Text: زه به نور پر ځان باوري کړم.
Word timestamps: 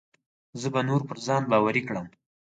زه 0.61 0.67
به 0.73 0.81
نور 0.89 1.01
پر 1.07 1.17
ځان 1.25 1.43
باوري 1.51 1.81
کړم. 1.87 2.05